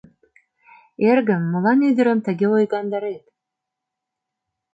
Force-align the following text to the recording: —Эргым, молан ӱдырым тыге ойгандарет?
—Эргым, 1.09 1.43
молан 1.51 1.79
ӱдырым 1.89 2.19
тыге 2.25 2.45
ойгандарет? 2.55 3.25